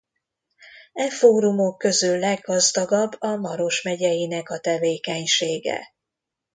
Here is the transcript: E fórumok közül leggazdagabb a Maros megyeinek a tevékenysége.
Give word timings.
E 0.93 1.09
fórumok 1.11 1.77
közül 1.77 2.19
leggazdagabb 2.19 3.15
a 3.21 3.35
Maros 3.35 3.81
megyeinek 3.81 4.49
a 4.49 4.59
tevékenysége. 4.59 5.79